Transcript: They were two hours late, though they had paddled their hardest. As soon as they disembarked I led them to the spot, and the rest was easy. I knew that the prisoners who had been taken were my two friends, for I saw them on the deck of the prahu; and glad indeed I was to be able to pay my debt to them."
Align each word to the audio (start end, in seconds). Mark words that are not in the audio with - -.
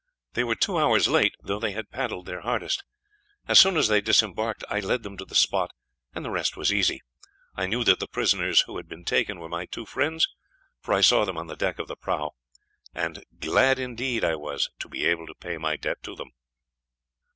They 0.33 0.43
were 0.43 0.55
two 0.55 0.79
hours 0.79 1.07
late, 1.07 1.35
though 1.43 1.59
they 1.59 1.73
had 1.73 1.91
paddled 1.91 2.25
their 2.25 2.41
hardest. 2.41 2.83
As 3.47 3.59
soon 3.59 3.77
as 3.77 3.87
they 3.87 4.01
disembarked 4.01 4.63
I 4.67 4.79
led 4.79 5.03
them 5.03 5.15
to 5.17 5.25
the 5.25 5.35
spot, 5.35 5.69
and 6.15 6.25
the 6.25 6.31
rest 6.31 6.57
was 6.57 6.73
easy. 6.73 7.03
I 7.53 7.67
knew 7.67 7.83
that 7.83 7.99
the 7.99 8.07
prisoners 8.07 8.61
who 8.61 8.77
had 8.77 8.87
been 8.87 9.05
taken 9.05 9.37
were 9.39 9.47
my 9.47 9.67
two 9.67 9.85
friends, 9.85 10.27
for 10.79 10.95
I 10.95 11.01
saw 11.01 11.23
them 11.23 11.37
on 11.37 11.45
the 11.45 11.55
deck 11.55 11.77
of 11.77 11.87
the 11.87 11.95
prahu; 11.97 12.31
and 12.95 13.23
glad 13.39 13.77
indeed 13.77 14.23
I 14.23 14.35
was 14.37 14.71
to 14.79 14.89
be 14.89 15.05
able 15.05 15.27
to 15.27 15.35
pay 15.35 15.59
my 15.59 15.75
debt 15.75 16.01
to 16.01 16.15
them." 16.15 16.31